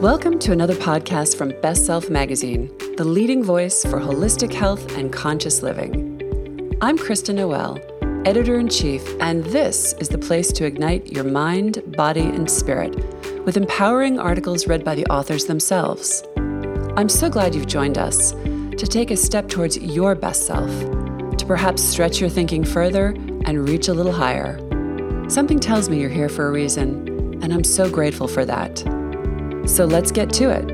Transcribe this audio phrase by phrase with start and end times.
[0.00, 5.12] Welcome to another podcast from Best Self Magazine, the leading voice for holistic health and
[5.12, 6.72] conscious living.
[6.80, 7.78] I'm Kristen Noel,
[8.24, 12.96] editor in chief, and this is the place to ignite your mind, body, and spirit
[13.44, 16.24] with empowering articles read by the authors themselves.
[16.96, 20.70] I'm so glad you've joined us to take a step towards your best self,
[21.36, 23.08] to perhaps stretch your thinking further
[23.44, 24.58] and reach a little higher.
[25.28, 28.82] Something tells me you're here for a reason, and I'm so grateful for that.
[29.66, 30.66] So let's get to it.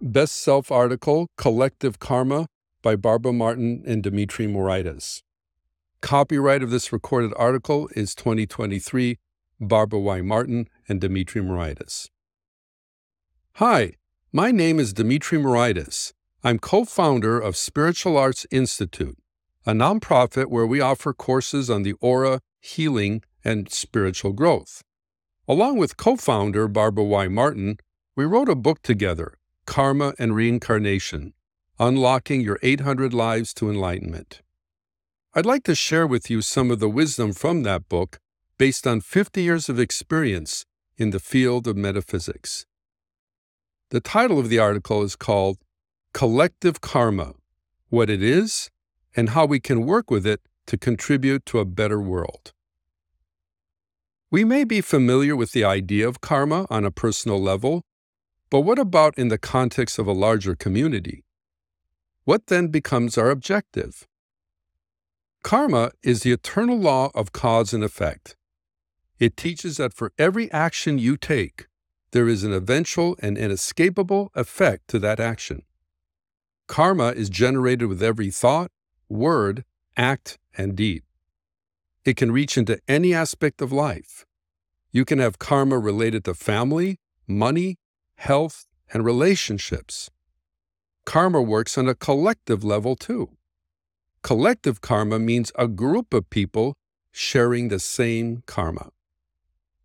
[0.00, 2.46] Best Self article Collective Karma
[2.82, 5.22] by Barbara Martin and Dimitri Moraitis.
[6.00, 9.18] Copyright of this recorded article is 2023
[9.60, 10.22] Barbara Y.
[10.22, 12.08] Martin and Dimitri Moraitis.
[13.54, 13.92] Hi,
[14.32, 16.12] my name is Dimitri Moraitis.
[16.42, 19.18] I'm co founder of Spiritual Arts Institute,
[19.66, 24.82] a nonprofit where we offer courses on the aura, healing, and spiritual growth.
[25.48, 27.28] Along with co founder Barbara Y.
[27.28, 27.78] Martin,
[28.16, 29.34] we wrote a book together,
[29.66, 31.32] Karma and Reincarnation
[31.78, 34.42] Unlocking Your 800 Lives to Enlightenment.
[35.32, 38.18] I'd like to share with you some of the wisdom from that book
[38.58, 40.66] based on 50 years of experience
[40.98, 42.66] in the field of metaphysics.
[43.88, 45.56] The title of the article is called
[46.12, 47.32] Collective Karma
[47.88, 48.70] What It Is
[49.16, 52.52] and How We Can Work with It to Contribute to a Better World.
[54.32, 57.82] We may be familiar with the idea of karma on a personal level,
[58.48, 61.24] but what about in the context of a larger community?
[62.24, 64.06] What then becomes our objective?
[65.42, 68.36] Karma is the eternal law of cause and effect.
[69.18, 71.66] It teaches that for every action you take,
[72.12, 75.62] there is an eventual and inescapable effect to that action.
[76.68, 78.70] Karma is generated with every thought,
[79.08, 79.64] word,
[79.96, 81.02] act, and deed.
[82.04, 84.24] It can reach into any aspect of life.
[84.90, 87.76] You can have karma related to family, money,
[88.16, 90.10] health, and relationships.
[91.04, 93.36] Karma works on a collective level too.
[94.22, 96.74] Collective karma means a group of people
[97.12, 98.90] sharing the same karma.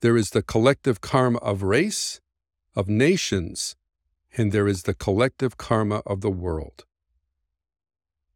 [0.00, 2.20] There is the collective karma of race,
[2.74, 3.76] of nations,
[4.36, 6.84] and there is the collective karma of the world.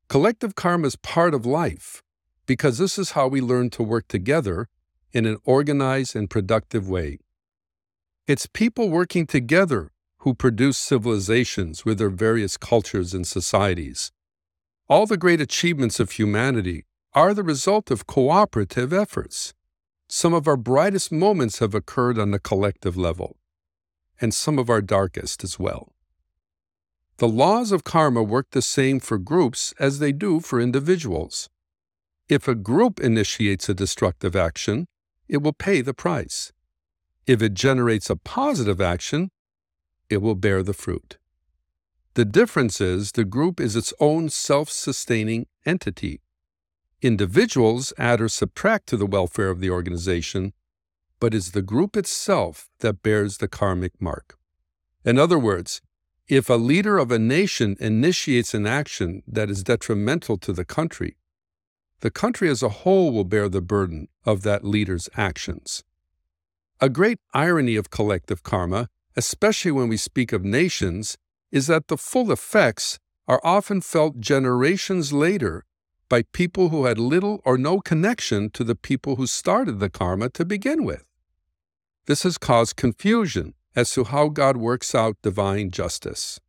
[0.09, 2.03] Collective karma is part of life
[2.51, 4.67] because this is how we learn to work together
[5.13, 7.17] in an organized and productive way.
[8.27, 14.11] It's people working together who produce civilizations with their various cultures and societies.
[14.89, 19.55] All the great achievements of humanity are the result of cooperative efforts.
[20.09, 23.37] Some of our brightest moments have occurred on the collective level,
[24.21, 25.93] and some of our darkest as well.
[27.19, 31.49] The laws of karma work the same for groups as they do for individuals.
[32.31, 34.87] If a group initiates a destructive action,
[35.29, 36.53] it will pay the price.
[37.27, 39.33] If it generates a positive action,
[40.09, 41.19] it will bear the fruit.
[42.15, 46.21] The difference is the group is its own self sustaining entity.
[47.03, 50.53] Individuals add or subtract to the welfare of the organization,
[51.19, 54.39] but it's the group itself that bears the karmic mark.
[55.05, 55.83] In other words,
[56.29, 61.17] if a leader of a nation initiates an action that is detrimental to the country,
[62.01, 65.85] the country as a whole will bear the burden of that leader's actions.
[66.81, 71.19] A great irony of collective karma, especially when we speak of nations,
[71.51, 75.65] is that the full effects are often felt generations later
[76.09, 80.29] by people who had little or no connection to the people who started the karma
[80.31, 81.05] to begin with.
[82.07, 86.41] This has caused confusion as to how God works out divine justice.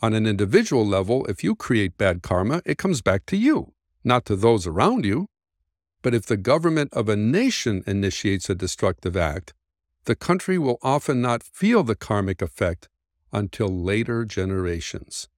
[0.00, 3.74] On an individual level, if you create bad karma, it comes back to you,
[4.08, 5.28] not to those around you.
[6.02, 9.54] But if the government of a nation initiates a destructive act,
[10.06, 12.88] the country will often not feel the karmic effect
[13.32, 15.28] until later generations.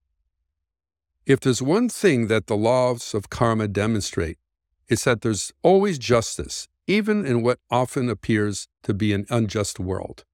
[1.26, 4.38] If there's one thing that the laws of karma demonstrate,
[4.88, 10.24] it's that there's always justice, even in what often appears to be an unjust world.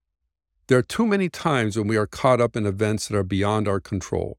[0.69, 3.69] There are too many times when we are caught up in events that are beyond
[3.69, 4.39] our control.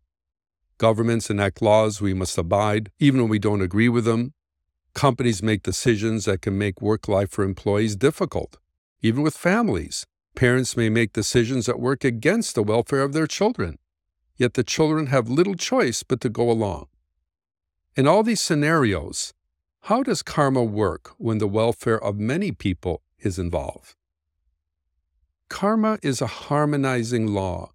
[0.77, 4.33] Governments enact laws we must abide, even when we don't agree with them.
[4.93, 8.57] Companies make decisions that can make work life for employees difficult.
[9.01, 13.79] Even with families, parents may make decisions that work against the welfare of their children.
[14.35, 16.87] Yet the children have little choice but to go along.
[17.95, 19.33] In all these scenarios,
[19.81, 23.95] how does karma work when the welfare of many people is involved?
[25.49, 27.71] Karma is a harmonizing law.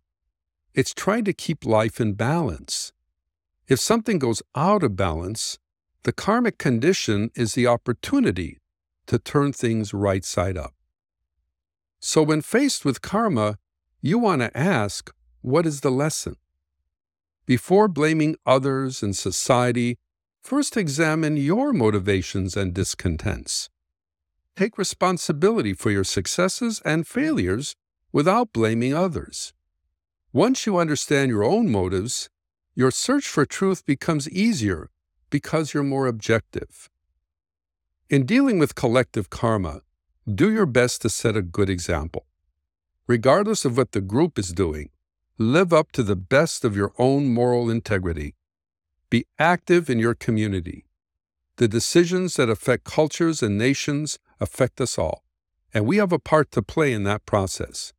[0.74, 2.92] It's trying to keep life in balance.
[3.68, 5.58] If something goes out of balance,
[6.04, 8.58] the karmic condition is the opportunity
[9.06, 10.72] to turn things right side up.
[12.00, 13.58] So when faced with karma,
[14.00, 16.36] you want to ask, what is the lesson?
[17.44, 19.98] Before blaming others and society,
[20.40, 23.68] first examine your motivations and discontents.
[24.56, 27.76] Take responsibility for your successes and failures
[28.10, 29.52] without blaming others.
[30.34, 32.30] Once you understand your own motives,
[32.74, 34.88] your search for truth becomes easier
[35.28, 36.88] because you're more objective.
[38.08, 39.82] In dealing with collective karma,
[40.26, 42.24] do your best to set a good example.
[43.06, 44.88] Regardless of what the group is doing,
[45.36, 48.34] live up to the best of your own moral integrity.
[49.10, 50.86] Be active in your community.
[51.56, 55.24] The decisions that affect cultures and nations affect us all,
[55.74, 57.92] and we have a part to play in that process.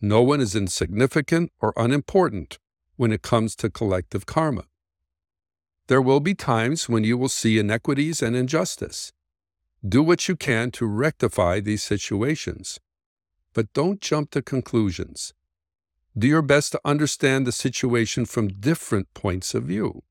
[0.00, 2.58] No one is insignificant or unimportant
[2.96, 4.64] when it comes to collective karma.
[5.88, 9.12] There will be times when you will see inequities and injustice.
[9.86, 12.78] Do what you can to rectify these situations.
[13.52, 15.34] But don't jump to conclusions.
[16.16, 20.02] Do your best to understand the situation from different points of view.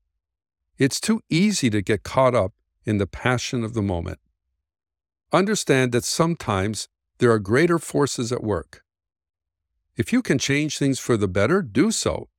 [0.78, 2.52] It's too easy to get caught up
[2.84, 4.18] in the passion of the moment.
[5.32, 6.88] Understand that sometimes
[7.18, 8.82] there are greater forces at work.
[10.00, 12.30] If you can change things for the better, do so.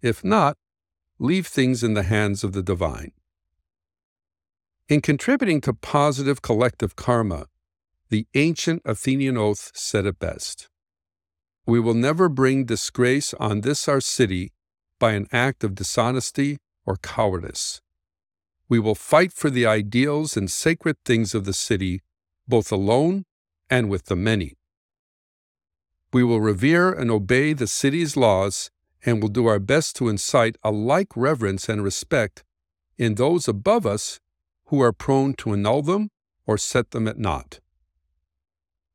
[0.00, 0.56] If not,
[1.18, 3.12] leave things in the hands of the divine.
[4.88, 7.48] In contributing to positive collective karma,
[8.08, 10.70] the ancient Athenian oath said it best
[11.66, 14.54] We will never bring disgrace on this our city
[14.98, 16.56] by an act of dishonesty
[16.86, 17.82] or cowardice.
[18.70, 22.00] We will fight for the ideals and sacred things of the city,
[22.48, 23.26] both alone
[23.68, 24.56] and with the many.
[26.14, 28.70] We will revere and obey the city's laws
[29.04, 32.44] and will do our best to incite a like reverence and respect
[32.96, 34.20] in those above us
[34.66, 36.12] who are prone to annul them
[36.46, 37.58] or set them at naught.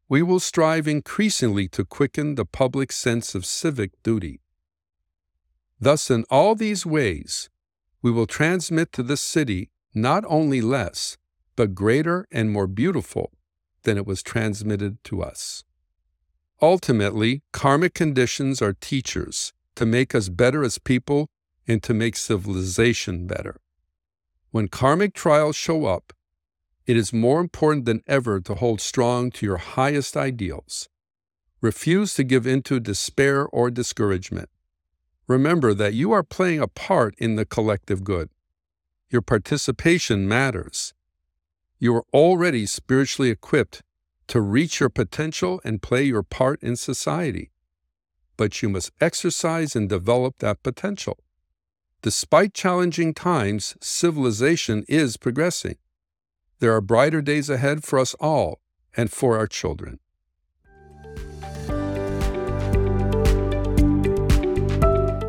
[0.07, 4.39] We will strive increasingly to quicken the public sense of civic duty.
[5.77, 7.49] Thus, in all these ways,
[8.01, 11.17] we will transmit to the city not only less,
[11.57, 13.33] but greater and more beautiful
[13.83, 15.65] than it was transmitted to us.
[16.61, 21.29] Ultimately, karmic conditions are teachers to make us better as people
[21.67, 23.61] and to make civilization better.
[24.51, 26.11] When karmic trials show up,
[26.85, 30.89] it is more important than ever to hold strong to your highest ideals.
[31.61, 34.49] Refuse to give in to despair or discouragement.
[35.27, 38.29] Remember that you are playing a part in the collective good.
[39.09, 40.93] Your participation matters.
[41.77, 43.81] You are already spiritually equipped
[44.29, 47.51] to reach your potential and play your part in society.
[48.37, 51.17] But you must exercise and develop that potential.
[52.01, 55.75] Despite challenging times, civilization is progressing.
[56.59, 58.61] There are brighter days ahead for us all
[58.95, 59.99] and for our children.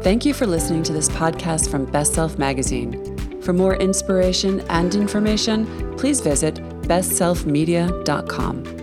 [0.03, 3.43] Thank you for listening to this podcast from Best Self Magazine.
[3.43, 8.80] For more inspiration and information, please visit bestselfmedia.com.